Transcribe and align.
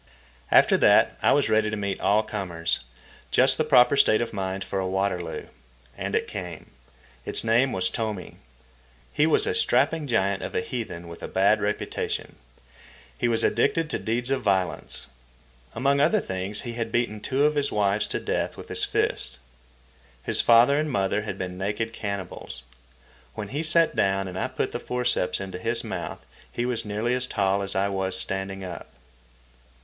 After 0.49 0.77
that 0.77 1.15
I 1.21 1.31
was 1.31 1.47
ready 1.47 1.69
to 1.69 1.75
meet 1.77 1.99
all 2.01 2.23
comers—just 2.23 3.59
the 3.59 3.63
proper 3.63 3.95
state 3.95 4.19
of 4.19 4.33
mind 4.33 4.63
for 4.63 4.79
a 4.79 4.87
Waterloo. 4.87 5.45
And 5.95 6.15
it 6.15 6.27
came. 6.27 6.71
Its 7.23 7.43
name 7.43 7.71
was 7.71 7.87
Tomi. 7.87 8.37
He 9.13 9.27
was 9.27 9.45
a 9.45 9.53
strapping 9.53 10.07
giant 10.07 10.41
of 10.41 10.55
a 10.55 10.61
heathen 10.61 11.07
with 11.07 11.21
a 11.21 11.27
bad 11.27 11.61
reputation. 11.61 12.37
He 13.15 13.27
was 13.27 13.43
addicted 13.43 13.91
to 13.91 13.99
deeds 13.99 14.31
of 14.31 14.41
violence. 14.41 15.05
Among 15.75 15.99
other 15.99 16.19
things 16.19 16.61
he 16.61 16.73
had 16.73 16.91
beaten 16.91 17.19
two 17.19 17.43
of 17.45 17.53
his 17.53 17.71
wives 17.71 18.07
to 18.07 18.19
death 18.19 18.57
with 18.57 18.69
his 18.69 18.83
fists. 18.83 19.37
His 20.23 20.41
father 20.41 20.79
and 20.79 20.89
mother 20.89 21.21
had 21.21 21.37
been 21.37 21.59
naked 21.59 21.93
cannibals. 21.93 22.63
When 23.35 23.49
he 23.49 23.61
sat 23.61 23.95
down 23.95 24.27
and 24.27 24.39
I 24.39 24.47
put 24.47 24.71
the 24.71 24.79
forceps 24.79 25.39
into 25.39 25.59
his 25.59 25.83
mouth, 25.83 26.25
he 26.51 26.65
was 26.65 26.85
nearly 26.85 27.13
as 27.13 27.27
tall 27.27 27.61
as 27.61 27.75
I 27.75 27.87
was 27.87 28.17
standing 28.19 28.63
up. 28.63 28.87